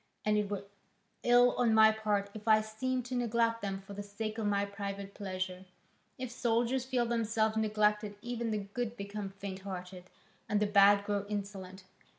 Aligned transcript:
And 0.25 0.35
it 0.35 0.49
were 0.49 0.63
ill 1.21 1.51
on 1.57 1.75
my 1.75 1.91
part 1.91 2.31
if 2.33 2.47
I 2.47 2.61
seemed 2.61 3.05
to 3.05 3.13
neglect 3.15 3.61
them 3.61 3.81
for 3.81 3.93
the 3.93 4.01
sake 4.01 4.39
of 4.39 4.47
my 4.47 4.65
private 4.65 5.13
pleasure. 5.13 5.65
If 6.17 6.31
soldiers 6.31 6.85
feel 6.85 7.05
themselves 7.05 7.55
neglected 7.57 8.15
even 8.23 8.49
the 8.49 8.57
good 8.57 8.97
become 8.97 9.29
faint 9.29 9.59
hearted, 9.59 10.05
and 10.49 10.59
the 10.59 10.65
bad 10.65 11.05
grow 11.05 11.27
insolent. 11.29 11.83